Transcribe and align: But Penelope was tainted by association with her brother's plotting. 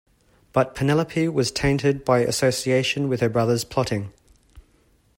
But 0.51 0.73
Penelope 0.73 1.27
was 1.27 1.51
tainted 1.51 2.03
by 2.03 2.21
association 2.21 3.07
with 3.07 3.19
her 3.19 3.29
brother's 3.29 3.63
plotting. 3.63 4.11